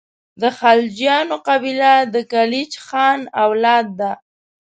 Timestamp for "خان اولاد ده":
2.85-4.11